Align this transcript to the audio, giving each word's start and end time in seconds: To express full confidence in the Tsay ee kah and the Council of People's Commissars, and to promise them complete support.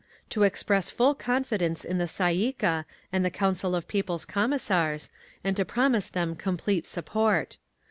To 0.31 0.41
express 0.41 0.89
full 0.89 1.13
confidence 1.13 1.85
in 1.85 1.99
the 1.99 2.07
Tsay 2.07 2.33
ee 2.33 2.53
kah 2.53 2.85
and 3.13 3.23
the 3.23 3.29
Council 3.29 3.75
of 3.75 3.87
People's 3.87 4.25
Commissars, 4.25 5.11
and 5.43 5.55
to 5.55 5.63
promise 5.63 6.07
them 6.07 6.35
complete 6.35 6.87
support. 6.87 7.57